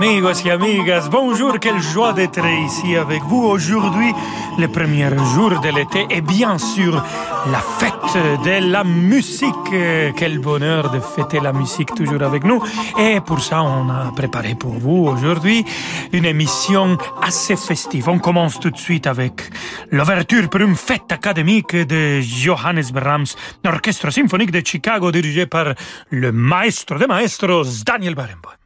Amigos 0.00 0.44
et 0.44 0.52
amigas, 0.52 1.08
bonjour, 1.10 1.58
quelle 1.58 1.82
joie 1.82 2.12
d'être 2.12 2.46
ici 2.46 2.94
avec 2.94 3.20
vous 3.24 3.42
aujourd'hui, 3.42 4.12
le 4.56 4.68
premier 4.68 5.08
jour 5.34 5.58
de 5.58 5.74
l'été 5.74 6.06
et 6.08 6.20
bien 6.20 6.56
sûr 6.56 7.02
la 7.50 7.58
fête 7.58 8.44
de 8.44 8.70
la 8.70 8.84
musique. 8.84 9.74
Quel 10.16 10.38
bonheur 10.38 10.92
de 10.92 11.00
fêter 11.00 11.40
la 11.40 11.52
musique 11.52 11.92
toujours 11.96 12.22
avec 12.22 12.44
nous. 12.44 12.62
Et 12.96 13.20
pour 13.20 13.40
ça, 13.40 13.60
on 13.64 13.90
a 13.90 14.12
préparé 14.14 14.54
pour 14.54 14.74
vous 14.74 15.08
aujourd'hui 15.12 15.64
une 16.12 16.26
émission 16.26 16.96
assez 17.20 17.56
festive. 17.56 18.08
On 18.08 18.20
commence 18.20 18.60
tout 18.60 18.70
de 18.70 18.78
suite 18.78 19.08
avec 19.08 19.50
l'ouverture 19.90 20.48
pour 20.48 20.60
une 20.60 20.76
fête 20.76 21.10
académique 21.10 21.74
de 21.74 22.20
Johannes 22.20 22.86
Brahms, 22.92 23.34
l'orchestre 23.64 24.12
symphonique 24.12 24.52
de 24.52 24.62
Chicago 24.64 25.10
dirigé 25.10 25.46
par 25.46 25.74
le 26.10 26.30
maestro 26.30 26.98
de 26.98 27.06
maestros 27.06 27.82
Daniel 27.82 28.14
Barenboim. 28.14 28.58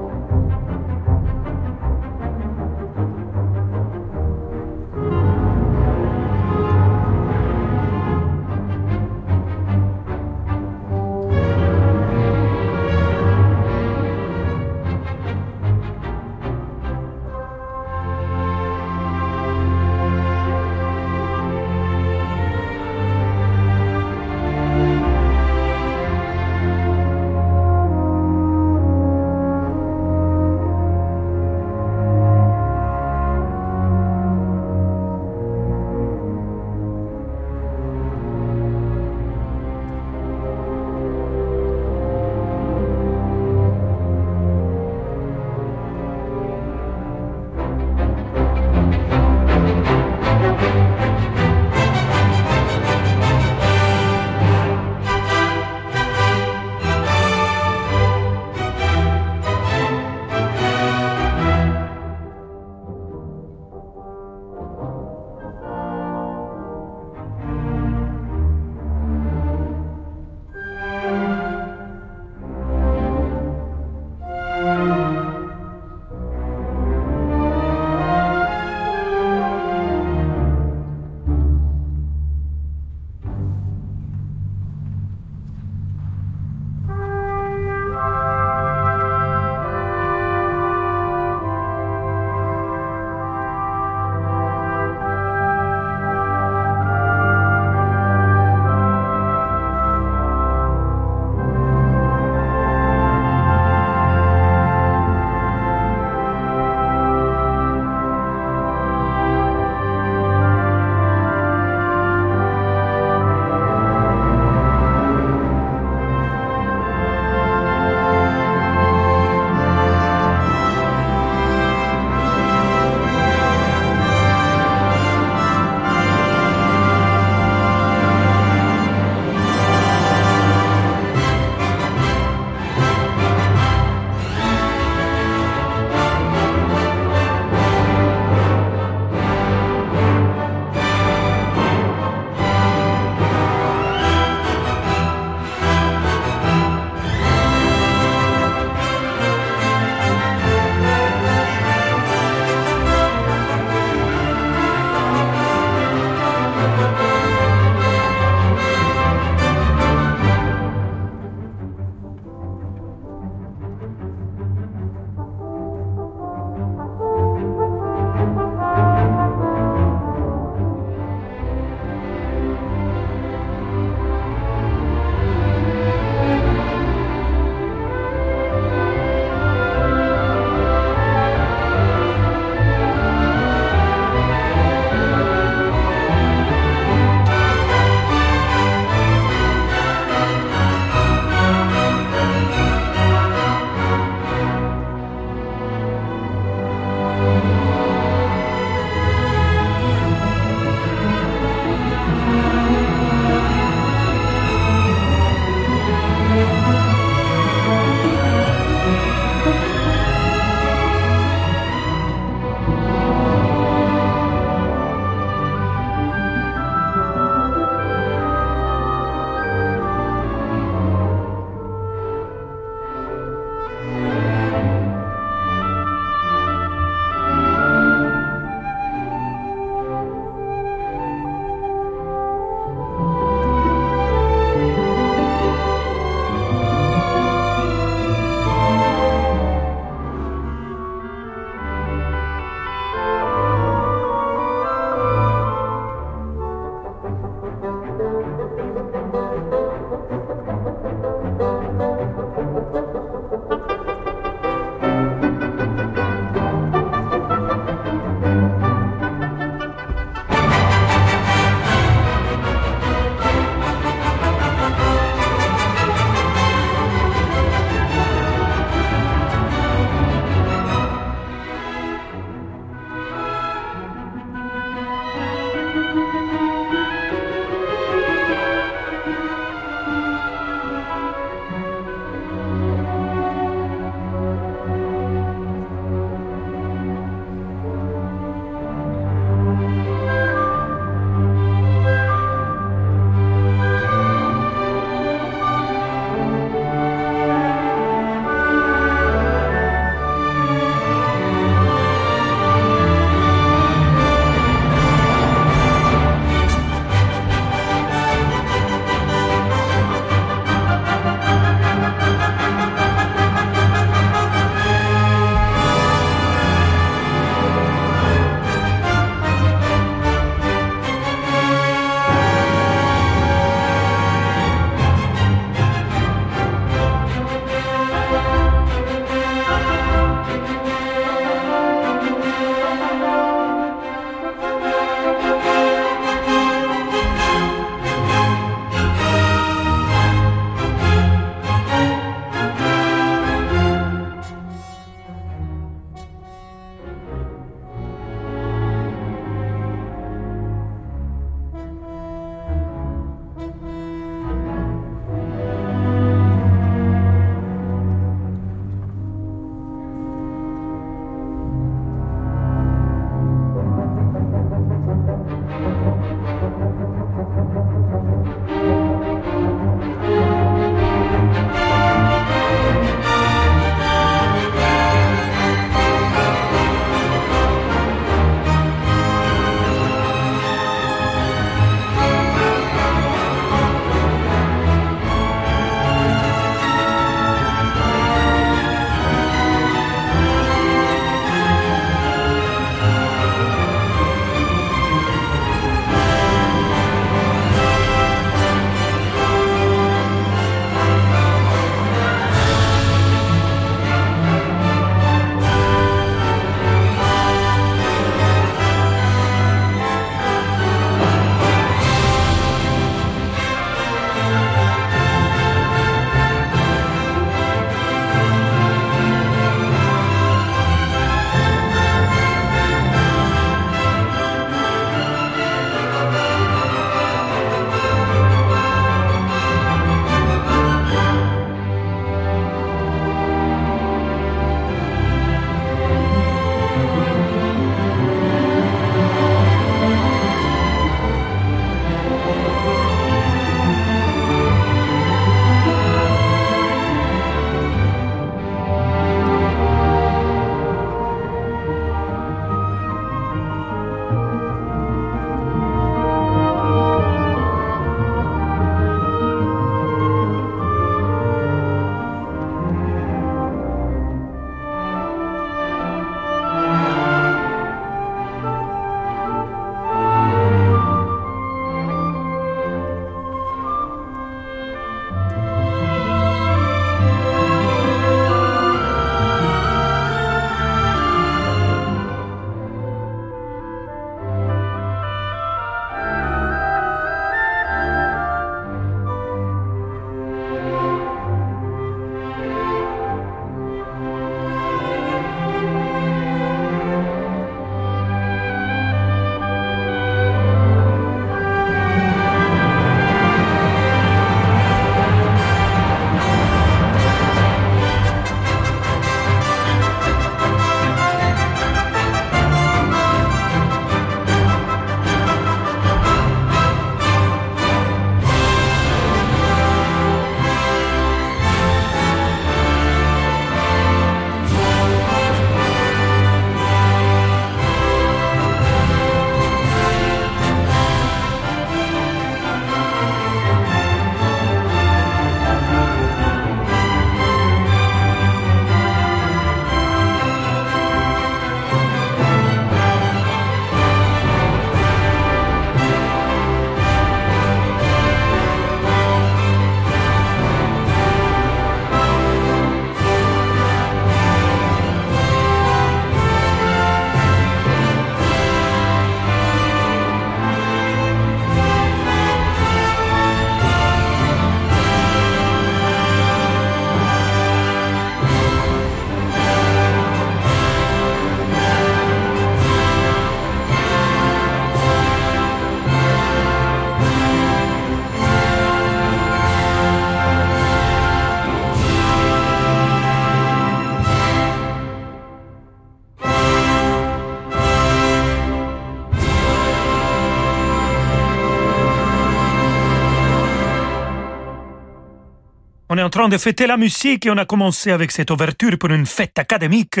Est 596.02 596.04
en 596.04 596.10
train 596.10 596.28
de 596.28 596.36
fêter 596.36 596.66
la 596.66 596.76
musique 596.76 597.26
et 597.26 597.30
on 597.30 597.36
a 597.36 597.44
commencé 597.44 597.92
avec 597.92 598.10
cette 598.10 598.30
ouverture 598.32 598.76
pour 598.76 598.90
une 598.90 599.06
fête 599.06 599.38
académique 599.38 600.00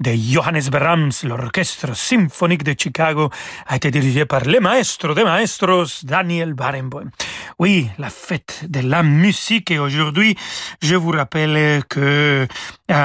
de 0.00 0.12
Johannes 0.14 0.70
Brahms. 0.70 1.12
L'orchestre 1.24 1.94
symphonique 1.94 2.64
de 2.64 2.74
Chicago 2.78 3.28
a 3.66 3.76
été 3.76 3.90
dirigé 3.90 4.24
par 4.24 4.46
le 4.46 4.60
maestro 4.60 5.12
de 5.12 5.22
maestros, 5.22 6.06
Daniel 6.06 6.54
Barenboim. 6.54 7.10
Oui, 7.58 7.88
la 7.98 8.08
fête 8.08 8.64
de 8.66 8.80
la 8.80 9.02
musique 9.02 9.70
et 9.70 9.78
aujourd'hui, 9.78 10.36
je 10.80 10.94
vous 10.94 11.10
rappelle 11.10 11.84
que 11.84 12.48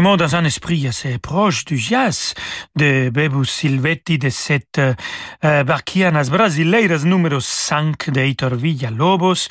Dans 0.01 0.35
un 0.35 0.45
esprit 0.45 0.87
assez 0.87 1.17
proche 1.17 1.65
du 1.65 1.77
jazz 1.77 2.33
de 2.77 3.09
Bebu 3.09 3.43
Silvetti 3.43 4.17
de 4.17 4.29
cette 4.29 4.79
euh, 4.79 5.63
Barquianas 5.65 6.29
Brasileiras 6.29 7.03
numéro 7.03 7.41
5 7.41 8.09
de 8.09 8.21
Heitor 8.21 8.55
Villa-Lobos. 8.55 9.49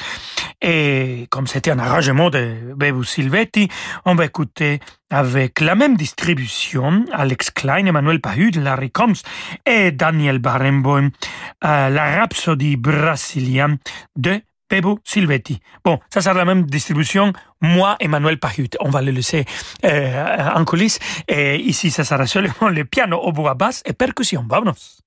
Et 0.63 1.27
comme 1.31 1.47
c'était 1.47 1.71
un 1.71 1.79
arrangement 1.79 2.31
de 2.31 2.75
Bebu 2.75 3.05
Silvetti, 3.05 3.69
on 4.07 4.15
va 4.15 4.25
écouter 4.25 4.81
avec 5.11 5.61
la 5.61 5.75
même 5.75 5.97
distribution 5.97 7.05
Alex 7.13 7.51
Klein, 7.51 7.85
Emmanuel 7.85 8.21
Pahud, 8.21 8.57
Larry 8.57 8.91
Combs 8.91 9.23
et 9.67 9.93
Daniel 9.93 10.39
Barenboim, 10.39 11.11
euh, 11.65 11.91
la 11.91 12.21
rhapsodie 12.21 12.77
brésilienne 12.77 13.77
de 14.17 14.41
Pebo 14.69 14.99
Silvetti. 15.05 15.61
Bon, 15.85 15.99
ça 16.11 16.21
sera 16.21 16.35
la 16.35 16.45
même 16.45 16.65
distribution. 16.65 17.33
Moi, 17.61 17.97
Emmanuel 18.01 18.39
Pahut, 18.39 18.71
on 18.81 18.91
va 18.91 19.03
le 19.03 19.11
laisser 19.11 19.45
euh, 19.85 20.51
en 20.55 20.65
coulisses. 20.65 20.99
Et 21.27 21.57
ici, 21.57 21.91
ça 21.91 22.05
sera 22.05 22.27
seulement 22.27 22.69
le 22.69 22.85
piano, 22.85 23.19
au 23.19 23.33
bois 23.33 23.55
basse 23.55 23.83
et 23.87 23.93
percussion. 23.93 24.45
Vámonos. 24.49 25.01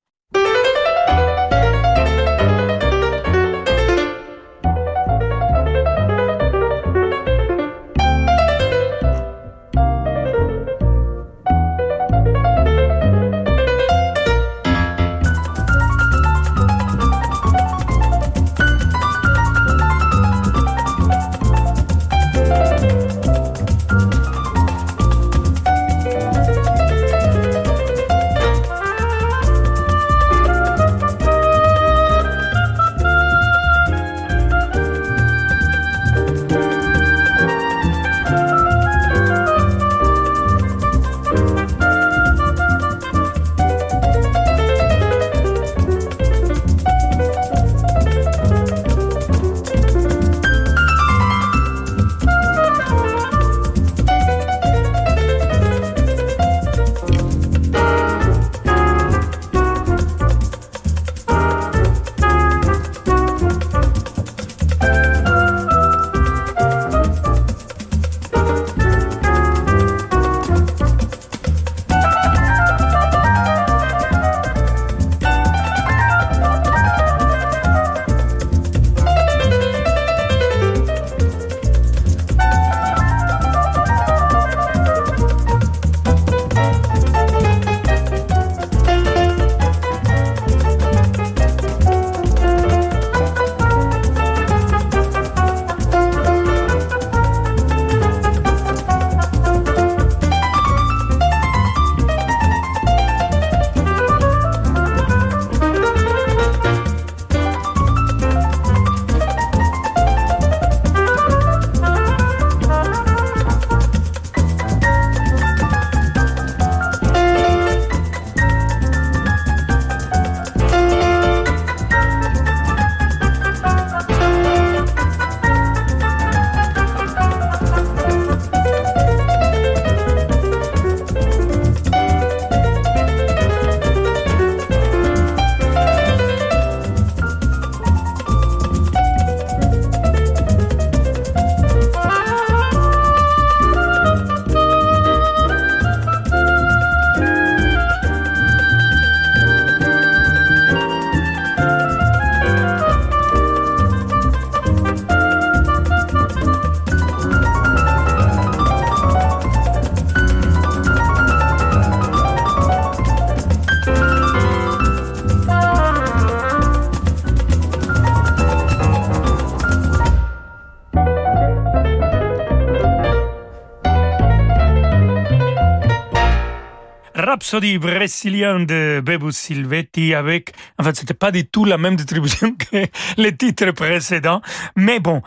Rhapsody 177.51 177.79
brésilien 177.79 178.61
de 178.61 179.01
Bebu 179.03 179.33
Silvetti 179.33 180.13
avec, 180.13 180.53
en 180.79 180.85
fait, 180.85 180.95
c'était 180.95 181.13
pas 181.13 181.31
du 181.31 181.45
tout 181.45 181.65
la 181.65 181.77
même 181.77 181.97
distribution 181.97 182.55
que 182.71 182.85
les 183.17 183.35
titres 183.35 183.71
précédents, 183.71 184.41
mais 184.77 185.01
bon, 185.01 185.21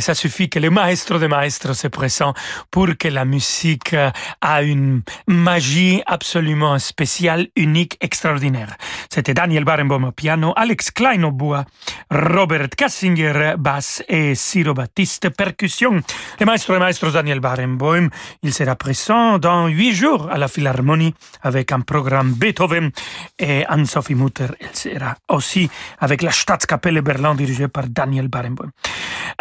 ça 0.00 0.14
suffit 0.14 0.50
que 0.50 0.58
le 0.58 0.68
maestro 0.68 1.18
de 1.18 1.26
maestro 1.26 1.72
se 1.72 1.88
présente 1.88 2.36
pour 2.70 2.88
que 2.98 3.08
la 3.08 3.24
musique 3.24 3.96
a 4.42 4.62
une 4.62 5.00
magie 5.28 6.02
absolument 6.04 6.78
spéciale, 6.78 7.48
unique, 7.56 7.96
extraordinaire. 8.02 8.76
C'était 9.08 9.32
Daniel 9.32 9.64
Barenboim 9.64 10.08
au 10.08 10.12
piano, 10.12 10.52
Alex 10.56 10.90
Klein 10.90 11.22
au 11.22 11.30
bois, 11.30 11.64
Robert 12.10 12.68
Kassinger 12.76 13.54
basse 13.58 14.02
et 14.10 14.34
Ciro 14.34 14.74
Battiste 14.74 15.30
percussion. 15.30 16.02
Le 16.38 16.44
maestro 16.44 16.74
de 16.74 16.80
maestros 16.80 17.14
Daniel 17.14 17.40
Barenboim, 17.40 18.10
il 18.42 18.52
sera 18.52 18.76
présent 18.76 19.38
dans 19.38 19.68
huit 19.68 19.94
jours 19.94 20.28
à 20.30 20.36
la 20.36 20.48
Philharmonie 20.48 21.14
avec 21.46 21.72
un 21.72 21.80
programme 21.80 22.32
Beethoven 22.32 22.90
et 23.38 23.64
Anne-Sophie 23.66 24.14
Mutter. 24.14 24.46
Elle 24.60 24.74
sera 24.74 25.14
aussi 25.28 25.70
avec 25.98 26.22
la 26.22 26.32
Staatskapelle 26.32 27.00
Berlin 27.00 27.34
dirigée 27.34 27.68
par 27.68 27.84
Daniel 27.88 28.28
Barenboim. 28.28 28.70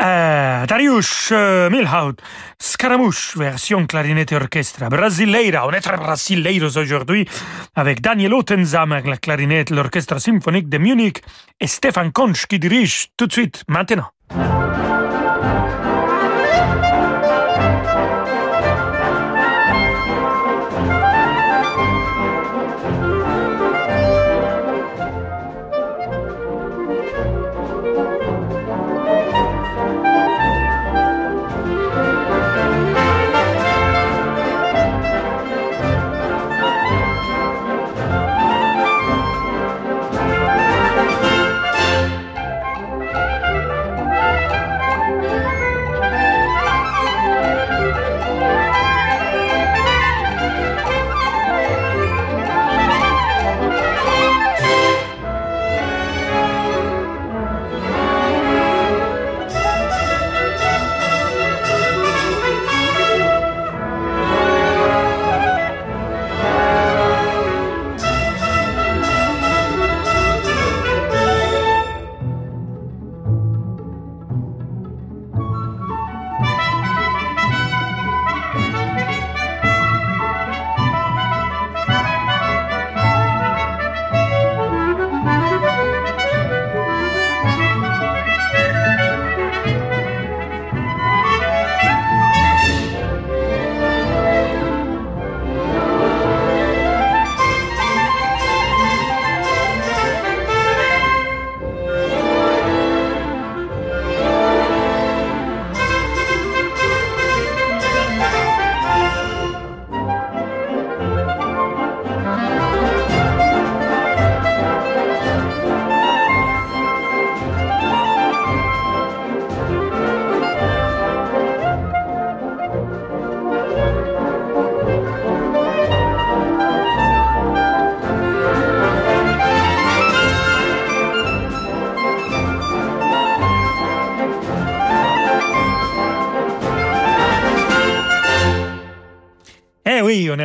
Euh, 0.02 0.65
Darius 0.65 1.30
euh, 1.32 1.70
Milhaud, 1.70 2.15
Scaramouche, 2.60 3.38
version 3.38 3.86
clarinette 3.88 4.32
et 4.32 4.36
orchestre. 4.36 4.88
Brasileira, 4.89 5.68
on 5.68 5.72
est 5.72 5.82
très 5.82 5.98
brasileiros 5.98 6.78
aujourd'hui 6.78 7.28
avec 7.76 8.02
Daniel 8.02 8.34
Ottenzamer, 8.34 9.02
la 9.06 9.18
clarinette, 9.18 9.70
l'orchestre 9.70 10.20
symphonique 10.20 10.70
de 10.70 10.78
Munich 10.78 11.22
et 11.60 11.68
Stefan 11.68 12.12
Konch 12.12 12.46
qui 12.46 12.60
dirige 12.60 13.08
tout 13.18 13.28
de 13.28 13.34
suite, 13.34 13.63
maintenant. 13.68 14.10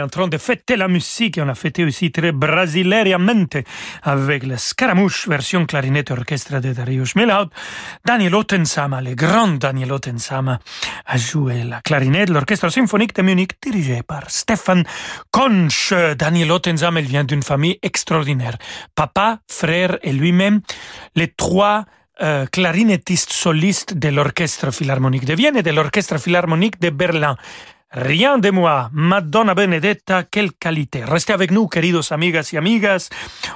En 0.00 0.08
train 0.08 0.28
de 0.28 0.38
fêter 0.38 0.76
la 0.76 0.88
musique 0.88 1.38
et 1.38 1.42
on 1.42 1.48
a 1.48 1.54
fêté 1.54 1.84
aussi 1.84 2.10
très 2.10 2.32
brasileiramente 2.32 3.58
avec 4.02 4.46
la 4.46 4.58
Scaramouche 4.58 5.28
version 5.28 5.66
clarinette 5.66 6.10
orchestre 6.10 6.60
de 6.60 6.72
Dario 6.72 7.04
Schmelaut. 7.04 7.50
Daniel 8.04 8.34
Ottensama, 8.34 9.00
le 9.00 9.14
grand 9.14 9.58
Daniel 9.58 9.92
Ottensama, 9.92 10.58
a 11.06 11.16
joué 11.16 11.64
la 11.64 11.80
clarinette, 11.80 12.30
l'orchestre 12.30 12.68
symphonique 12.68 13.14
de 13.14 13.22
Munich 13.22 13.52
dirigé 13.62 14.02
par 14.02 14.30
Stefan 14.30 14.84
Konch. 15.30 15.92
Daniel 16.18 16.52
Ottensama, 16.52 17.00
il 17.00 17.06
vient 17.06 17.24
d'une 17.24 17.42
famille 17.42 17.78
extraordinaire. 17.82 18.56
Papa, 18.94 19.40
frère 19.48 19.98
et 20.02 20.12
lui-même, 20.12 20.60
les 21.14 21.28
trois 21.28 21.84
euh, 22.22 22.44
clarinettiste 22.44 23.32
soliste 23.32 23.96
de 23.96 24.08
l'Orchestre 24.08 24.70
Philharmonique 24.70 25.24
de 25.24 25.32
Vienne 25.32 25.56
et 25.56 25.62
de 25.62 25.70
l'Orchestre 25.70 26.18
Philharmonique 26.18 26.78
de 26.78 26.90
Berlin. 26.90 27.34
Rien 27.92 28.38
de 28.38 28.50
moi, 28.50 28.88
Madonna 28.92 29.54
Benedetta, 29.54 30.22
quelle 30.22 30.52
qualité. 30.52 31.02
Restez 31.04 31.32
avec 31.32 31.50
nous, 31.50 31.66
queridos 31.66 32.12
amigas 32.12 32.50
et 32.52 32.56
amigas. 32.56 33.08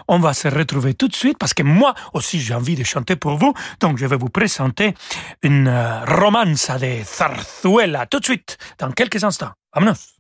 On 0.09 0.19
va 0.19 0.35
se 0.35 0.49
retrouver 0.49 0.95
tout 0.95 1.07
de 1.07 1.15
suite 1.15 1.39
parce 1.39 1.55
que 1.55 1.63
moi 1.63 1.95
aussi 2.15 2.41
j'ai 2.41 2.53
envie 2.53 2.75
de 2.75 2.83
chanter 2.83 3.15
pour 3.15 3.37
vous. 3.37 3.55
Donc 3.79 3.97
je 3.97 4.07
vais 4.07 4.17
vous 4.17 4.31
présenter 4.31 4.95
une 5.43 5.69
euh, 5.69 6.05
romance 6.05 6.69
de 6.69 7.05
Zarzuela 7.05 8.07
tout 8.07 8.19
de 8.19 8.25
suite, 8.25 8.59
dans 8.79 8.91
quelques 8.91 9.23
instants. 9.23 9.53
Vámonos. 9.73 10.17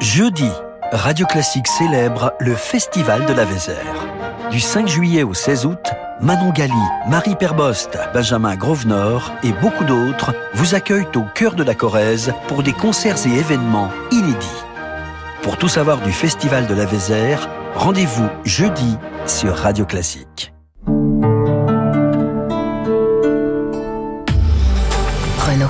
Jeudi, 0.00 0.50
Radio 0.90 1.26
Classique 1.26 1.66
célèbre 1.66 2.32
le 2.40 2.54
Festival 2.54 3.26
de 3.26 3.34
la 3.34 3.44
Vézère. 3.44 4.33
Du 4.50 4.60
5 4.60 4.86
juillet 4.88 5.22
au 5.22 5.34
16 5.34 5.66
août, 5.66 5.78
Manon 6.20 6.50
Gali, 6.50 6.72
Marie 7.08 7.34
Perbost, 7.34 7.98
Benjamin 8.12 8.56
Grosvenor 8.56 9.32
et 9.42 9.52
beaucoup 9.52 9.84
d'autres 9.84 10.34
vous 10.54 10.74
accueillent 10.74 11.06
au 11.16 11.22
cœur 11.34 11.54
de 11.54 11.62
la 11.62 11.74
Corrèze 11.74 12.32
pour 12.46 12.62
des 12.62 12.72
concerts 12.72 13.26
et 13.26 13.30
événements 13.30 13.90
inédits. 14.10 14.64
Pour 15.42 15.56
tout 15.56 15.68
savoir 15.68 16.00
du 16.00 16.12
Festival 16.12 16.66
de 16.66 16.74
la 16.74 16.84
Vézère, 16.84 17.48
rendez-vous 17.74 18.28
jeudi 18.44 18.96
sur 19.26 19.54
Radio 19.56 19.84
Classique. 19.84 20.52
Renault. 25.38 25.68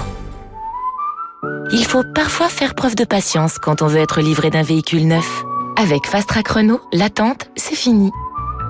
Il 1.72 1.84
faut 1.84 2.04
parfois 2.14 2.48
faire 2.48 2.74
preuve 2.74 2.96
de 2.96 3.04
patience 3.04 3.58
quand 3.58 3.82
on 3.82 3.87
veut 3.87 4.00
être 4.00 4.20
livré 4.20 4.50
d'un 4.50 4.62
véhicule 4.62 5.06
neuf. 5.06 5.44
Avec 5.76 6.06
Fast 6.06 6.28
Track 6.28 6.48
Renault, 6.48 6.80
l'attente, 6.92 7.50
c'est 7.56 7.74
fini. 7.74 8.12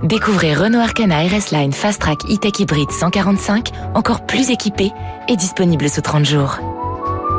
Découvrez 0.04 0.52
Renault 0.52 0.80
Arcana 0.80 1.22
RS 1.22 1.50
Line 1.50 1.72
Fast 1.72 2.02
Track 2.02 2.26
E-Tech 2.26 2.60
Hybrid 2.60 2.90
145, 2.90 3.70
encore 3.94 4.26
plus 4.26 4.50
équipé 4.50 4.92
et 5.28 5.36
disponible 5.36 5.88
sous 5.88 6.02
30 6.02 6.26
jours. 6.26 6.58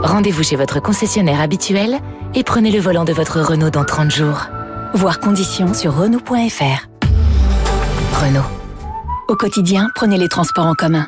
Rendez-vous 0.01 0.41
chez 0.41 0.55
votre 0.55 0.79
concessionnaire 0.79 1.41
habituel 1.41 1.99
et 2.33 2.43
prenez 2.43 2.71
le 2.71 2.79
volant 2.79 3.05
de 3.05 3.13
votre 3.13 3.39
Renault 3.39 3.69
dans 3.69 3.85
30 3.85 4.09
jours. 4.09 4.47
Voir 4.95 5.19
conditions 5.19 5.75
sur 5.75 5.95
Renault.fr. 5.95 6.87
Renault. 8.19 8.49
Au 9.27 9.35
quotidien, 9.35 9.91
prenez 9.93 10.17
les 10.17 10.27
transports 10.27 10.65
en 10.65 10.73
commun. 10.73 11.07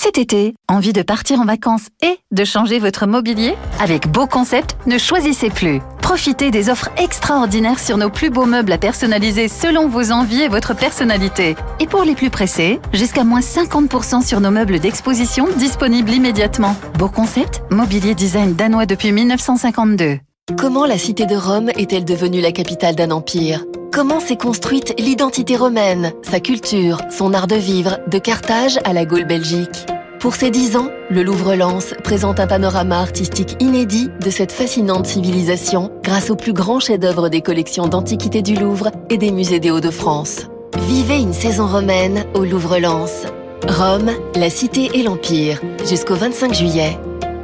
Cet 0.00 0.16
été, 0.16 0.54
envie 0.68 0.92
de 0.92 1.02
partir 1.02 1.40
en 1.40 1.44
vacances 1.44 1.88
et 2.02 2.18
de 2.30 2.44
changer 2.44 2.78
votre 2.78 3.08
mobilier? 3.08 3.56
Avec 3.80 4.06
Beau 4.06 4.28
Concept, 4.28 4.76
ne 4.86 4.96
choisissez 4.96 5.50
plus. 5.50 5.80
Profitez 6.00 6.52
des 6.52 6.70
offres 6.70 6.88
extraordinaires 6.98 7.80
sur 7.80 7.96
nos 7.96 8.08
plus 8.08 8.30
beaux 8.30 8.46
meubles 8.46 8.70
à 8.70 8.78
personnaliser 8.78 9.48
selon 9.48 9.88
vos 9.88 10.12
envies 10.12 10.42
et 10.42 10.48
votre 10.48 10.72
personnalité. 10.72 11.56
Et 11.80 11.88
pour 11.88 12.04
les 12.04 12.14
plus 12.14 12.30
pressés, 12.30 12.78
jusqu'à 12.92 13.24
moins 13.24 13.40
50% 13.40 14.24
sur 14.24 14.40
nos 14.40 14.52
meubles 14.52 14.78
d'exposition 14.78 15.48
disponibles 15.56 16.12
immédiatement. 16.12 16.76
Beau 16.96 17.08
Concept, 17.08 17.62
mobilier 17.70 18.14
design 18.14 18.54
danois 18.54 18.86
depuis 18.86 19.10
1952. 19.10 20.20
Comment 20.56 20.86
la 20.86 20.96
cité 20.96 21.26
de 21.26 21.34
Rome 21.34 21.70
est-elle 21.76 22.04
devenue 22.04 22.40
la 22.40 22.52
capitale 22.52 22.94
d'un 22.94 23.10
empire? 23.10 23.64
Comment 23.92 24.20
s'est 24.20 24.36
construite 24.36 24.94
l'identité 24.98 25.56
romaine, 25.56 26.12
sa 26.22 26.40
culture, 26.40 27.00
son 27.10 27.32
art 27.32 27.46
de 27.46 27.56
vivre, 27.56 27.98
de 28.06 28.18
Carthage 28.18 28.78
à 28.84 28.92
la 28.92 29.06
Gaule 29.06 29.26
belgique? 29.26 29.86
Pour 30.20 30.34
ses 30.34 30.50
dix 30.50 30.76
ans, 30.76 30.88
le 31.10 31.22
Louvre-Lens 31.22 31.94
présente 32.04 32.38
un 32.38 32.46
panorama 32.46 33.00
artistique 33.00 33.56
inédit 33.60 34.10
de 34.20 34.30
cette 34.30 34.52
fascinante 34.52 35.06
civilisation 35.06 35.90
grâce 36.02 36.28
aux 36.28 36.36
plus 36.36 36.52
grands 36.52 36.80
chefs-d'œuvre 36.80 37.28
des 37.30 37.40
collections 37.40 37.86
d'antiquités 37.86 38.42
du 38.42 38.54
Louvre 38.54 38.90
et 39.08 39.16
des 39.16 39.32
musées 39.32 39.60
des 39.60 39.70
Hauts-de-France. 39.70 40.48
Vivez 40.86 41.18
une 41.18 41.32
saison 41.32 41.66
romaine 41.66 42.24
au 42.34 42.44
Louvre-Lens. 42.44 43.24
Rome, 43.66 44.10
la 44.34 44.50
cité 44.50 44.90
et 44.94 45.02
l'empire, 45.02 45.60
jusqu'au 45.88 46.14
25 46.14 46.52
juillet. 46.52 46.98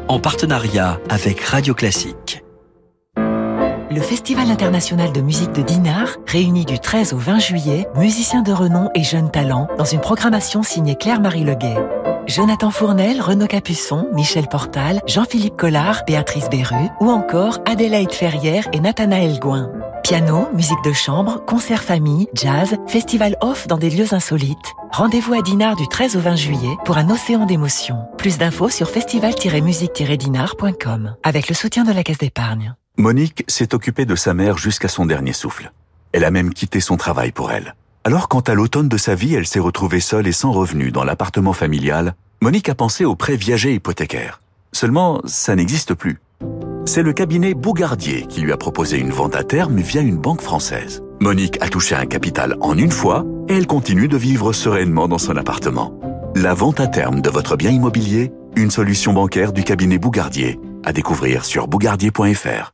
En 0.09 0.21
partenariat 0.21 1.01
avec 1.09 1.41
Radio 1.41 1.75
Classique. 1.75 2.44
Le 3.95 4.01
Festival 4.01 4.51
international 4.51 5.13
de 5.13 5.21
musique 5.21 5.53
de 5.53 5.63
Dinard 5.63 6.17
réunit 6.27 6.65
du 6.65 6.81
13 6.81 7.13
au 7.13 7.17
20 7.17 7.39
juillet 7.39 7.87
musiciens 7.95 8.43
de 8.43 8.51
renom 8.51 8.91
et 8.97 9.05
jeunes 9.05 9.31
talents 9.31 9.69
dans 9.79 9.85
une 9.85 10.01
programmation 10.01 10.65
signée 10.65 10.97
Claire-Marie 10.97 11.45
Leguet. 11.45 11.77
Jonathan 12.27 12.73
Fournel, 12.73 13.21
Renaud 13.21 13.47
Capuçon, 13.47 14.09
Michel 14.13 14.49
Portal, 14.49 15.01
Jean-Philippe 15.07 15.57
Collard, 15.57 16.03
Béatrice 16.09 16.51
Berru 16.51 16.89
ou 17.01 17.09
encore 17.09 17.61
Adélaïde 17.67 18.11
Ferrière 18.11 18.67
et 18.73 18.81
Nathanaël 18.81 19.39
Gouin. 19.39 19.71
Piano, 20.03 20.49
musique 20.53 20.83
de 20.85 20.93
chambre, 20.93 21.45
concert 21.47 21.85
famille, 21.85 22.27
jazz, 22.35 22.75
festival 22.89 23.37
off 23.43 23.69
dans 23.69 23.79
des 23.79 23.91
lieux 23.91 24.13
insolites. 24.13 24.73
Rendez-vous 24.91 25.35
à 25.35 25.43
Dinard 25.43 25.77
du 25.77 25.87
13 25.87 26.17
au 26.17 26.21
20 26.21 26.35
juillet 26.35 26.77
pour 26.85 26.99
un 26.99 27.11
océan 27.11 27.47
d'émotions. 27.47 27.99
Plus 28.19 28.39
d'infos 28.39 28.71
sur 28.71 28.91
festival-musique-dinard.com 28.91 31.15
avec 31.23 31.49
le 31.49 31.55
soutien 31.55 31.85
de 31.85 31.93
la 31.93 32.03
Caisse 32.03 32.19
d'épargne. 32.19 32.75
Monique 32.97 33.45
s'est 33.49 33.75
occupée 33.75 34.07
de 34.07 34.15
sa 34.15 34.35
mère 34.35 34.57
jusqu'à 34.57 34.87
son 34.87 35.05
dernier 35.05 35.33
souffle. 35.33 35.73
Elle 36.13 36.25
a 36.25 36.31
même 36.31 36.55
quitté 36.55 36.79
son 36.79 36.97
travail 36.97 37.33
pour 37.33 37.51
elle. 37.51 37.75
Alors 38.05 38.29
quand 38.29 38.49
à 38.49 38.55
l'automne 38.55 38.89
de 38.89 38.97
sa 38.97 39.17
vie, 39.17 39.35
elle 39.35 39.49
s'est 39.49 39.59
retrouvée 39.59 39.99
seule 39.99 40.29
et 40.29 40.33
sans 40.33 40.53
revenu 40.53 40.93
dans 40.93 41.03
l'appartement 41.03 41.53
familial, 41.53 42.15
Monique 42.41 42.69
a 42.69 42.75
pensé 42.77 43.05
au 43.05 43.17
prêt 43.17 43.35
viager 43.35 43.75
hypothécaire. 43.75 44.41
Seulement, 44.71 45.21
ça 45.25 45.57
n'existe 45.57 45.95
plus. 45.95 46.21
C'est 46.87 47.03
le 47.03 47.13
cabinet 47.13 47.55
Bougardier 47.55 48.27
qui 48.29 48.43
lui 48.43 48.53
a 48.53 48.57
proposé 48.57 48.99
une 48.99 49.11
vente 49.11 49.35
à 49.35 49.43
terme 49.43 49.79
via 49.79 50.01
une 50.01 50.19
banque 50.19 50.43
française. 50.43 51.03
Monique 51.21 51.59
a 51.63 51.69
touché 51.69 51.97
un 51.97 52.07
capital 52.07 52.57
en 52.61 52.79
une 52.79 52.93
fois 52.93 53.25
et 53.49 53.55
elle 53.55 53.67
continue 53.67 54.07
de 54.07 54.17
vivre 54.17 54.53
sereinement 54.53 55.09
dans 55.09 55.19
son 55.19 55.37
appartement. 55.37 55.99
La 56.37 56.55
vente 56.55 56.79
à 56.79 56.87
terme 56.87 57.23
de 57.23 57.31
votre 57.31 57.57
bien 57.57 57.71
immobilier, 57.71 58.33
une 58.55 58.71
solution 58.71 59.13
bancaire 59.13 59.53
du 59.53 59.65
cabinet 59.65 59.99
Bougardier, 59.99 60.61
à 60.85 60.93
découvrir 60.93 61.45
sur 61.45 61.67
bougardier.fr. 61.67 62.74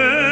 Yeah. 0.00 0.29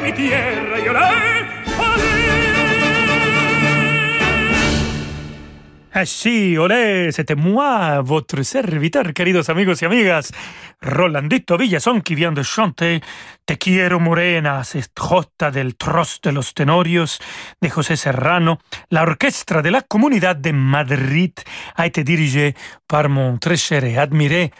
Mi 0.00 0.12
tierra 0.12 0.78
y 0.78 0.88
olé, 0.88 1.00
Ah 5.94 6.06
sí, 6.06 6.56
olé, 6.56 7.12
c'était 7.12 7.34
moi, 7.34 8.00
votre 8.00 8.42
serviteur, 8.44 9.12
queridos 9.12 9.50
amigos 9.50 9.82
y 9.82 9.84
amigas, 9.84 10.32
Rolandito 10.80 11.58
Villazón, 11.58 12.00
qui 12.00 12.14
vient 12.14 12.32
de 12.32 12.42
chanter 12.42 13.02
Te 13.44 13.58
quiero 13.58 14.00
morena, 14.00 14.62
jota 14.98 15.50
del 15.50 15.76
Tros 15.76 16.20
de 16.22 16.32
los 16.32 16.54
Tenorios 16.54 17.20
de 17.60 17.68
José 17.68 17.98
Serrano. 17.98 18.58
La 18.88 19.02
orchestra 19.02 19.60
de 19.60 19.70
la 19.70 19.82
Comunidad 19.82 20.36
de 20.36 20.52
Madrid. 20.52 21.34
A 21.76 21.86
été 21.86 22.04
dirigée 22.04 22.54
par 22.86 23.10
mon 23.10 23.36
très 23.36 23.58
cher 23.58 23.84
et 23.84 23.98
admiré 23.98 24.50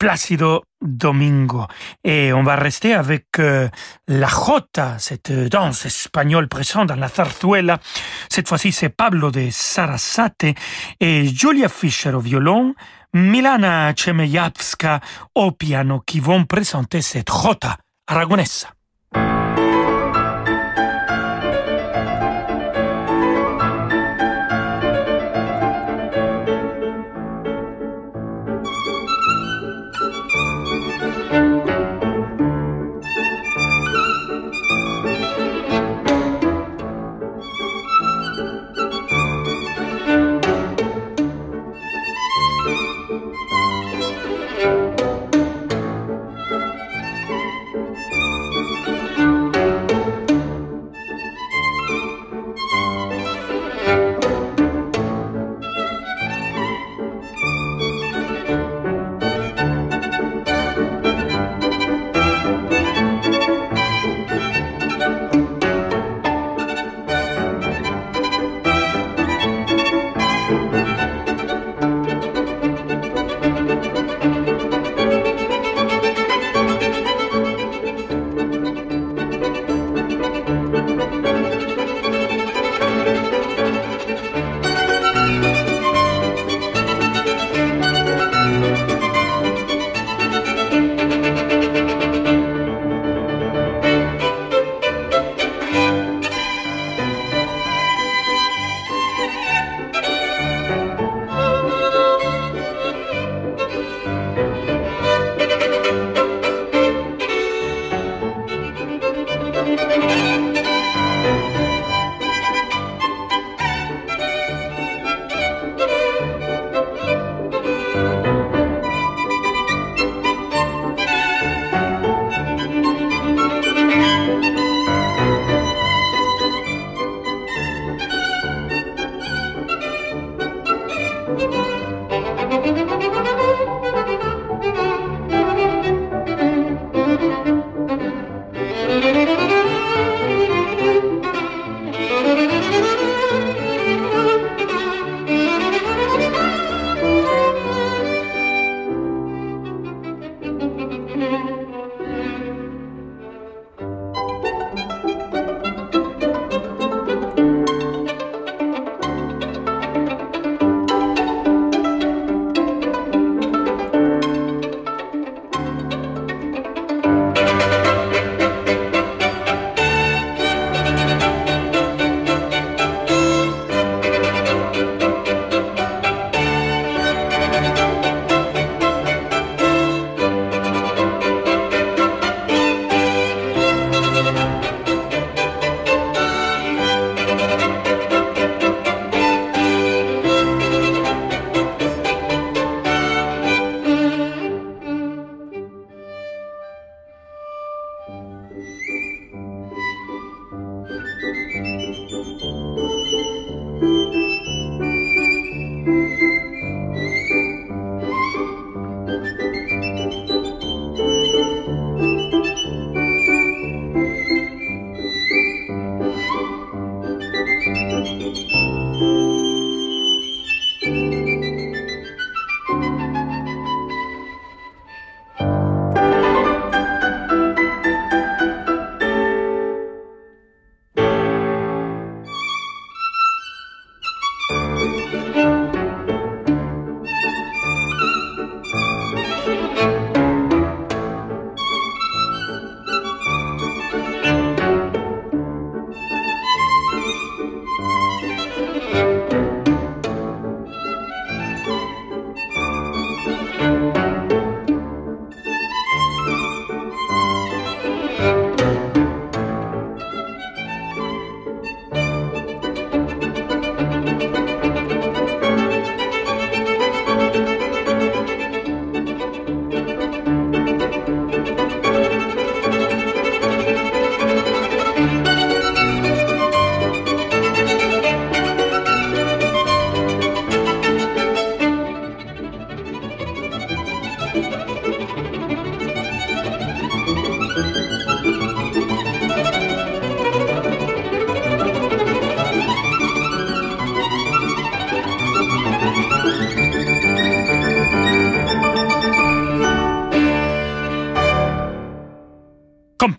Plácido 0.00 0.64
Domingo. 0.80 1.66
Et 2.02 2.32
on 2.32 2.42
va 2.42 2.56
rester 2.56 2.94
avec 2.94 3.26
euh, 3.38 3.68
la 4.08 4.28
jota, 4.28 4.98
cette 4.98 5.30
danse 5.30 5.84
espagnole 5.84 6.48
présente 6.48 6.88
dans 6.88 6.96
la 6.96 7.08
zarzuela. 7.08 7.78
Cette 8.30 8.48
fois-ci, 8.48 8.72
c'est 8.72 8.88
Pablo 8.88 9.30
de 9.30 9.48
Sarasate 9.50 10.56
et 11.00 11.26
Julia 11.26 11.68
Fischer 11.68 12.14
au 12.14 12.20
violon, 12.20 12.74
Milana 13.12 13.92
Chemeyavska 13.94 15.00
au 15.34 15.52
piano 15.52 16.00
qui 16.00 16.18
vont 16.18 16.46
présenter 16.46 17.02
cette 17.02 17.30
jota 17.30 17.76
aragonesa. 18.06 18.68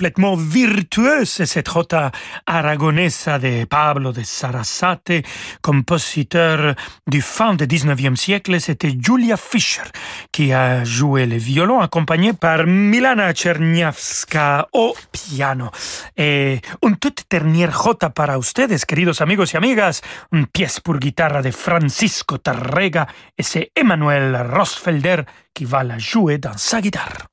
Complètement 0.01 0.35
virtueuse, 0.35 1.45
cette 1.45 1.67
rota 1.67 2.09
aragonesa 2.47 3.37
de 3.37 3.65
Pablo 3.65 4.11
de 4.11 4.23
Sarasate, 4.23 5.23
compositeur 5.61 6.73
du 7.05 7.21
fin 7.21 7.53
du 7.53 7.65
19e 7.65 8.15
siècle. 8.15 8.59
C'était 8.59 8.97
Julia 8.99 9.37
Fischer 9.37 9.83
qui 10.31 10.53
a 10.53 10.83
joué 10.83 11.27
le 11.27 11.37
violon, 11.37 11.81
accompagné 11.81 12.33
par 12.33 12.65
Milana 12.65 13.31
Czerniawska 13.31 14.69
au 14.73 14.95
piano. 15.11 15.69
Et 16.17 16.59
une 16.81 16.97
toute 16.97 17.25
dernière 17.29 17.71
jota 17.71 18.09
para 18.09 18.39
ustedes, 18.39 18.83
queridos 18.85 19.21
amigos 19.21 19.53
y 19.53 19.57
amigas, 19.57 20.01
une 20.31 20.47
pièce 20.47 20.79
pour 20.79 20.97
guitare 20.97 21.43
de 21.43 21.51
Francisco 21.51 22.39
Tarrega, 22.39 23.05
et 23.37 23.43
c'est 23.43 23.71
Emmanuel 23.75 24.47
Rosfelder 24.51 25.25
qui 25.53 25.65
va 25.65 25.83
la 25.83 25.99
jouer 25.99 26.39
dans 26.39 26.57
sa 26.57 26.81
guitare. 26.81 27.30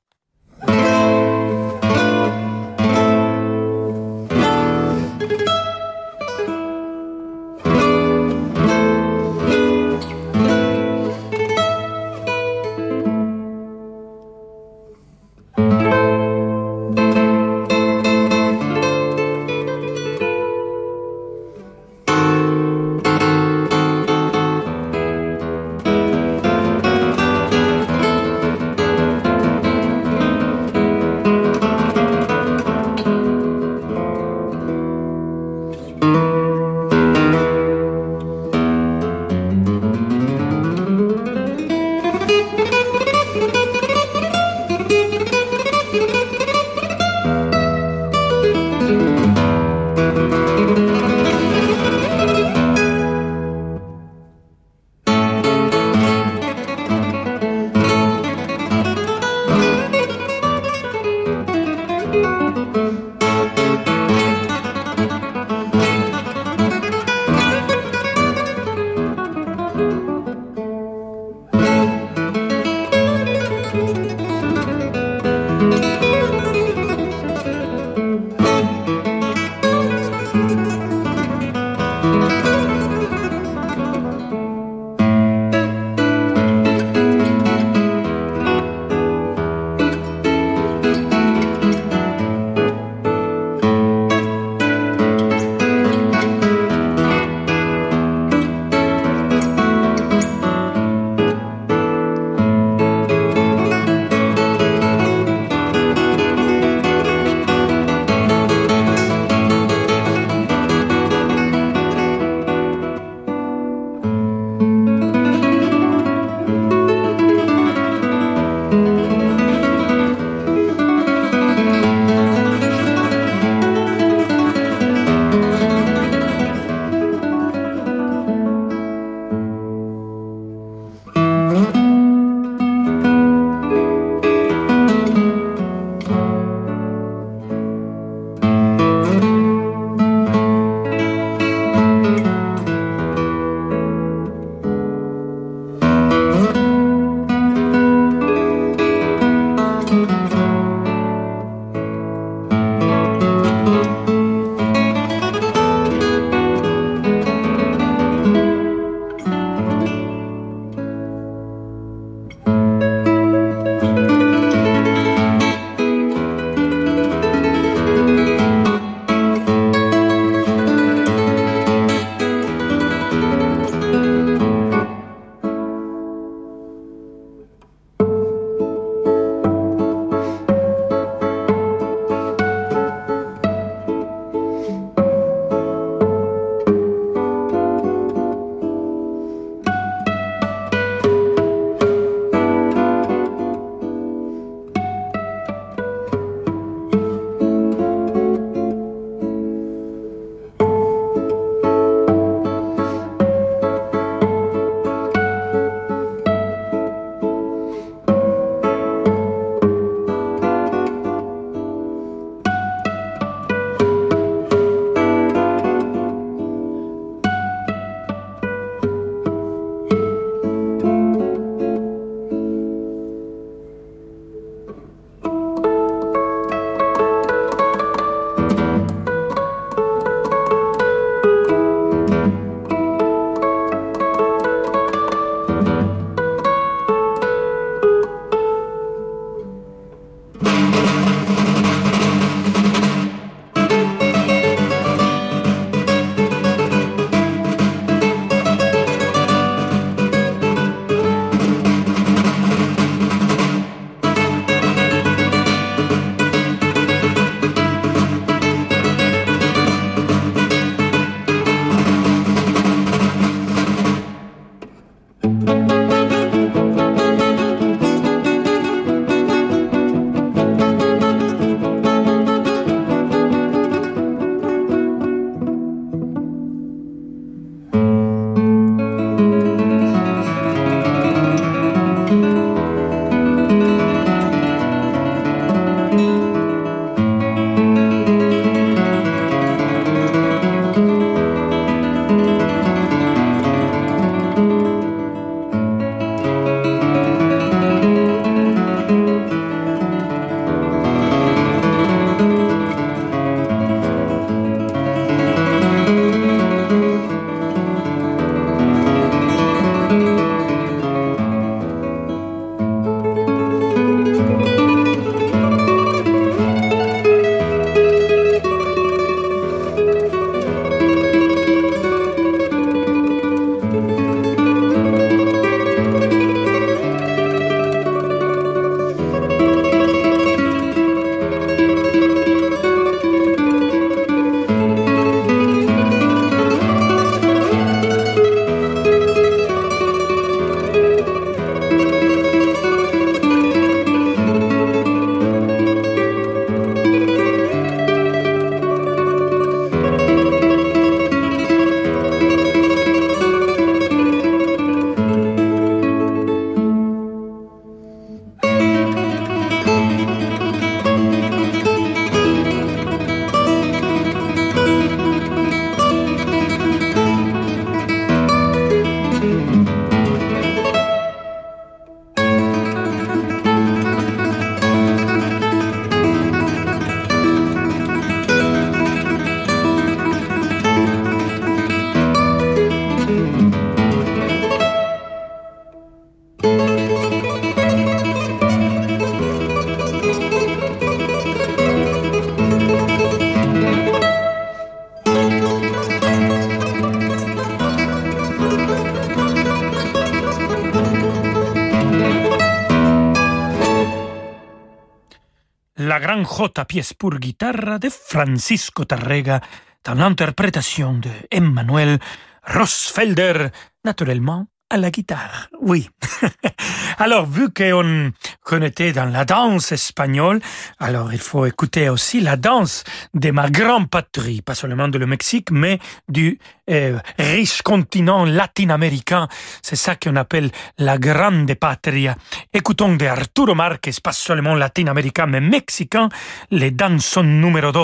J 406.24 406.64
pièce 406.66 406.94
pour 406.94 407.18
guitare 407.18 407.78
de 407.78 407.88
Francisco 407.88 408.84
Tarrega 408.84 409.40
dans 409.84 409.94
l'interprétation 409.94 410.94
de 410.94 411.10
Emmanuel 411.30 411.98
Rosfelder, 412.44 413.48
naturellement 413.84 414.46
à 414.70 414.76
la 414.76 414.90
guitare. 414.90 415.48
Oui. 415.60 415.88
alors, 417.00 417.26
vu 417.26 417.48
qu'on 417.50 418.10
connaissait 418.42 418.92
dans 418.92 419.04
la 419.04 419.24
danse 419.24 419.70
espagnole, 419.70 420.40
alors 420.80 421.12
il 421.12 421.20
faut 421.20 421.46
écouter 421.46 421.88
aussi 421.88 422.20
la 422.20 422.36
danse 422.36 422.82
de 423.14 423.30
ma 423.30 423.48
grande 423.50 423.88
patrie, 423.88 424.42
pas 424.42 424.56
seulement 424.56 424.88
de 424.88 424.98
le 424.98 425.06
Mexique, 425.06 425.52
mais 425.52 425.78
du 426.08 426.40
euh, 426.70 426.98
riche 427.18 427.62
continent 427.62 428.24
latino-américain. 428.24 429.28
C'est 429.62 429.76
ça 429.76 429.94
qu'on 429.94 430.16
appelle 430.16 430.50
la 430.76 430.98
grande 430.98 431.54
patria. 431.54 432.16
Écoutons 432.52 432.96
de 432.96 433.06
Arturo 433.06 433.54
Marquez, 433.54 433.92
pas 434.02 434.12
seulement 434.12 434.54
latino-américain, 434.54 435.26
mais 435.26 435.40
mexicain, 435.40 436.08
les 436.50 436.72
danson 436.72 437.22
numéro 437.22 437.72
2 437.72 437.80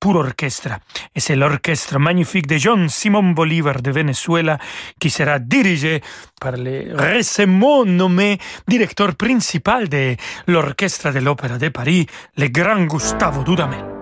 pour 0.00 0.16
orchestre. 0.16 0.70
Et 1.14 1.20
c'est 1.20 1.36
l'orchestre 1.36 1.98
magnifique 1.98 2.46
de 2.46 2.58
John 2.58 2.88
Simon 2.88 3.30
Bolivar 3.30 3.80
de 3.80 3.90
Venezuela 3.90 4.58
qui 5.00 5.10
sera 5.10 5.38
dirigé 5.38 6.02
par 6.38 6.52
le 6.56 6.94
récemment 6.94 7.84
nommé 7.84 8.38
directeur 8.66 9.14
principal 9.14 9.88
de 9.88 10.16
l'orchestre 10.46 11.12
de 11.12 11.20
l'Opéra 11.20 11.58
de 11.58 11.68
Paris, 11.68 12.06
le 12.36 12.48
grand 12.48 12.84
Gustavo 12.84 13.42
Dudamel. 13.44 13.97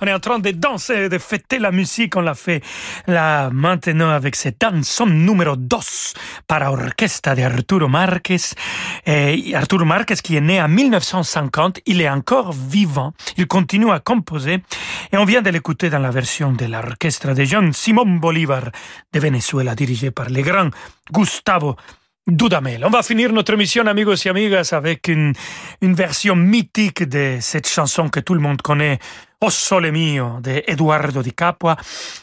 On 0.00 0.06
est 0.06 0.12
en 0.12 0.20
train 0.20 0.38
de 0.38 0.50
danser, 0.50 1.08
de 1.08 1.18
fêter 1.18 1.58
la 1.58 1.72
musique. 1.72 2.16
On 2.16 2.20
l'a 2.20 2.34
fait 2.34 2.62
là 3.06 3.50
maintenant 3.50 4.10
avec 4.10 4.36
cette 4.36 4.60
danson 4.60 5.06
numéro 5.06 5.56
2 5.56 5.76
par 6.46 6.72
orchestre 6.72 7.34
de 7.34 7.42
Arturo 7.42 7.88
Marquez. 7.88 8.54
Et 9.06 9.54
Arturo 9.54 9.84
Marquez 9.84 10.16
qui 10.22 10.36
est 10.36 10.40
né 10.40 10.60
en 10.60 10.68
1950, 10.68 11.80
il 11.86 12.00
est 12.00 12.08
encore 12.08 12.52
vivant. 12.52 13.12
Il 13.36 13.46
continue 13.46 13.90
à 13.90 14.00
composer 14.00 14.62
et 15.12 15.16
on 15.16 15.24
vient 15.24 15.42
de 15.42 15.50
l'écouter 15.50 15.90
dans 15.90 15.98
la 15.98 16.10
version 16.10 16.52
de 16.52 16.66
l'orchestre 16.66 17.34
de 17.34 17.44
John 17.44 17.72
Simon 17.72 18.06
Bolivar 18.16 18.70
de 19.12 19.20
Venezuela 19.20 19.74
dirigé 19.74 20.10
par 20.10 20.28
le 20.30 20.42
grand 20.42 20.70
Gustavo 21.12 21.76
Dudamel. 22.28 22.84
On 22.84 22.90
va 22.90 23.02
finir 23.02 23.32
notre 23.32 23.54
émission, 23.54 23.86
amigos 23.86 24.26
et 24.26 24.28
amigas, 24.28 24.70
avec 24.72 25.08
une, 25.08 25.32
une 25.80 25.94
version 25.94 26.36
mythique 26.36 27.02
de 27.08 27.38
cette 27.40 27.66
chanson 27.66 28.10
que 28.10 28.20
tout 28.20 28.34
le 28.34 28.40
monde 28.40 28.60
connaît, 28.60 28.98
O 29.40 29.50
Sole 29.50 29.92
Mio 29.92 30.40
de 30.40 30.64
Eduardo 30.66 31.22
Di 31.22 31.32
Capua. 31.32 31.76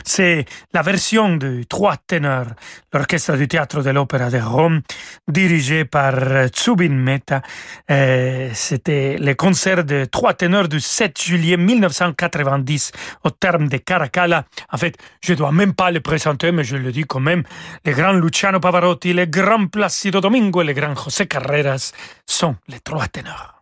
C'est 0.03 0.43
la 0.73 0.81
version 0.81 1.37
de 1.37 1.63
trois 1.63 1.95
ténors, 1.95 2.47
l'orchestre 2.91 3.37
du 3.37 3.47
théâtre 3.47 3.81
de 3.81 3.89
l'Opéra 3.91 4.29
de 4.29 4.39
Rome, 4.39 4.81
dirigé 5.25 5.85
par 5.85 6.13
Zubin 6.53 6.89
Mehta. 6.89 7.41
Euh, 7.89 8.49
c'était 8.53 9.15
le 9.17 9.33
concert 9.33 9.85
de 9.85 10.03
trois 10.03 10.33
ténors 10.33 10.67
du 10.67 10.81
7 10.81 11.21
juillet 11.21 11.55
1990 11.55 12.91
au 13.23 13.29
terme 13.29 13.69
de 13.69 13.77
Caracalla. 13.77 14.43
En 14.73 14.77
fait, 14.77 14.97
je 15.23 15.35
dois 15.35 15.53
même 15.53 15.73
pas 15.73 15.91
le 15.91 16.01
présenter, 16.01 16.51
mais 16.51 16.65
je 16.65 16.75
le 16.75 16.91
dis 16.91 17.05
quand 17.05 17.21
même. 17.21 17.43
Les 17.85 17.93
grands 17.93 18.11
Luciano 18.11 18.59
Pavarotti, 18.59 19.13
les 19.13 19.27
grands 19.27 19.67
Placido 19.67 20.19
Domingo 20.19 20.61
et 20.61 20.65
les 20.65 20.73
grands 20.73 20.95
José 20.95 21.27
Carreras 21.27 21.93
sont 22.25 22.57
les 22.67 22.81
trois 22.81 23.07
ténors. 23.07 23.55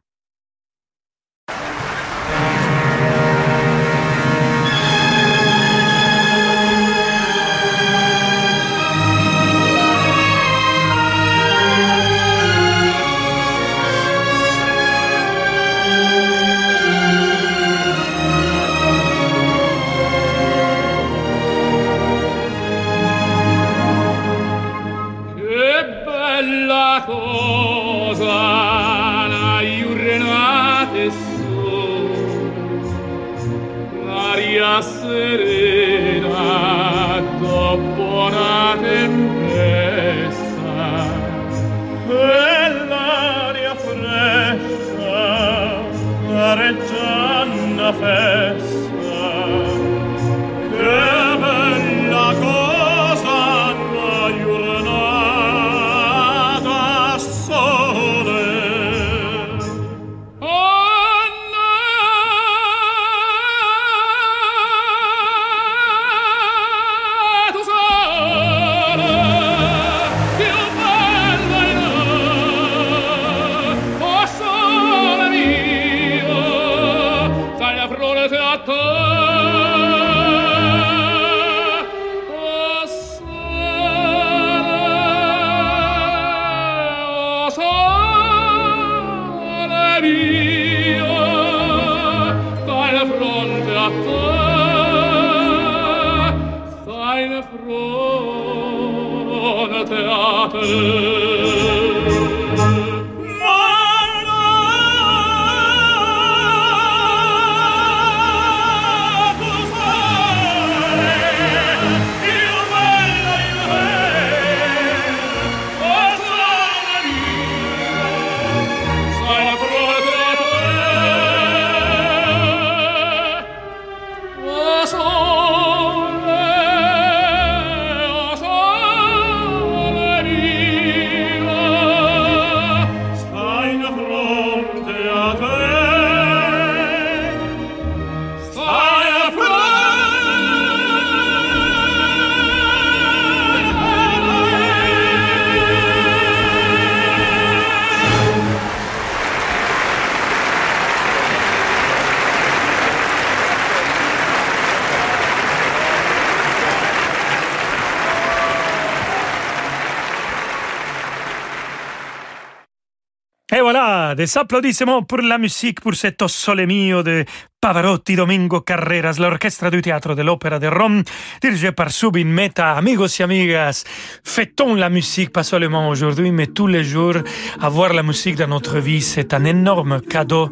Des 164.61 165.03
pour 165.03 165.19
la 165.19 165.37
musique, 165.37 165.81
pour 165.81 165.95
cet 165.95 166.25
Sole 166.27 166.65
Mio 166.65 167.03
de 167.03 167.25
Pavarotti, 167.63 168.17
Domingo 168.17 168.59
Carreras, 168.59 169.19
l'orchestre 169.19 169.69
du 169.69 169.81
théâtre 169.81 170.15
de 170.15 170.21
l'Opéra 170.21 170.59
de 170.59 170.67
Rome, 170.67 171.01
dirigé 171.41 171.71
par 171.71 171.91
Subin 171.91 172.25
Meta. 172.25 172.73
Amigos 172.73 173.21
et 173.21 173.23
amigas, 173.23 173.85
fêtons 174.21 174.75
la 174.75 174.89
musique, 174.89 175.31
pas 175.31 175.43
seulement 175.43 175.87
aujourd'hui, 175.87 176.33
mais 176.33 176.47
tous 176.47 176.67
les 176.67 176.83
jours. 176.83 177.15
Avoir 177.61 177.93
la 177.93 178.03
musique 178.03 178.35
dans 178.35 178.49
notre 178.49 178.79
vie, 178.79 179.01
c'est 179.01 179.33
un 179.33 179.45
énorme 179.45 180.01
cadeau 180.01 180.49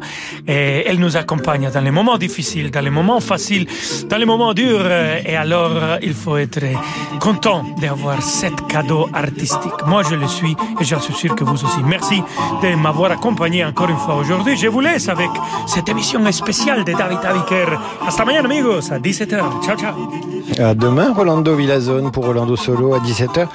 et 0.48 0.84
elle 0.86 0.98
nous 0.98 1.14
accompagne 1.18 1.70
dans 1.70 1.82
les 1.82 1.90
moments 1.90 2.16
difficiles, 2.16 2.70
dans 2.70 2.80
les 2.80 2.88
moments 2.88 3.20
faciles, 3.20 3.66
dans 4.08 4.16
les 4.16 4.24
moments 4.24 4.54
durs. 4.54 4.90
Et 5.26 5.36
alors, 5.36 5.98
il 6.00 6.14
faut 6.14 6.38
être 6.38 6.64
content 7.20 7.62
d'avoir 7.78 8.22
cet 8.22 8.66
cadeau 8.68 9.10
artistique. 9.12 9.84
Moi, 9.86 10.02
je 10.08 10.14
le 10.14 10.28
suis 10.28 10.56
et 10.80 10.84
j'en 10.84 11.00
suis 11.00 11.12
sûr 11.12 11.34
que 11.34 11.44
vous 11.44 11.62
aussi. 11.62 11.82
Merci 11.84 12.22
de 12.62 12.74
m'avoir 12.74 13.12
accompagné 13.12 13.66
encore 13.66 13.90
une 13.90 13.98
fois 13.98 14.14
aujourd'hui. 14.14 14.56
Je 14.56 14.68
vous 14.68 14.80
laisse 14.80 15.10
avec 15.10 15.28
cette 15.66 15.90
émission 15.90 16.32
spéciale 16.32 16.84
de 16.84 17.01
Hasta 18.06 18.24
mañana, 18.24 18.48
amigos, 18.48 18.90
à 18.90 18.98
17h. 18.98 19.64
Ciao, 19.64 19.76
ciao. 19.76 19.94
À 20.58 20.74
demain, 20.74 21.12
Rolando 21.12 21.54
Villazone 21.54 22.10
pour 22.10 22.26
Rolando 22.26 22.56
Solo 22.56 22.94
à 22.94 22.98
17h. 22.98 23.48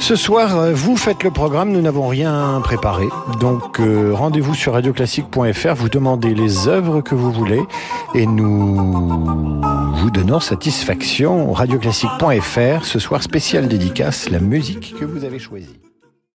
Ce 0.00 0.16
soir, 0.16 0.56
euh, 0.56 0.72
vous 0.72 0.96
faites 0.96 1.24
le 1.24 1.30
programme, 1.30 1.70
nous 1.72 1.80
n'avons 1.80 2.06
rien 2.06 2.60
préparé. 2.62 3.06
Donc, 3.40 3.80
euh, 3.80 4.12
rendez-vous 4.14 4.54
sur 4.54 4.74
radioclassique.fr, 4.74 5.74
vous 5.74 5.88
demandez 5.88 6.34
les 6.34 6.68
œuvres 6.68 7.00
que 7.00 7.14
vous 7.14 7.32
voulez 7.32 7.62
et 8.14 8.26
nous 8.26 9.60
vous 9.94 10.10
donnons 10.10 10.40
satisfaction. 10.40 11.52
Radioclassique.fr, 11.52 12.84
ce 12.84 12.98
soir 12.98 13.22
spécial 13.22 13.68
dédicace, 13.68 14.30
la 14.30 14.38
musique 14.38 14.94
que 14.98 15.04
vous 15.04 15.24
avez 15.24 15.38
choisie. 15.38 15.78